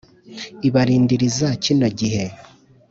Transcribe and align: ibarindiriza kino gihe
ibarindiriza 0.67 1.47
kino 1.63 1.87
gihe 1.99 2.23